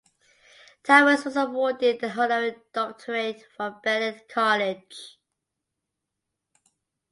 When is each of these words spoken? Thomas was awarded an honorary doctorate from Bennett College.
Thomas 0.83 1.23
was 1.25 1.37
awarded 1.37 2.01
an 2.01 2.17
honorary 2.19 2.55
doctorate 2.73 3.45
from 3.55 3.79
Bennett 3.83 4.27
College. 4.27 5.19